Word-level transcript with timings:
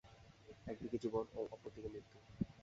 একদিকে 0.67 0.97
জীবন, 0.97 1.25
অপরদিকে 1.45 1.89
মৃত্যু। 1.93 2.17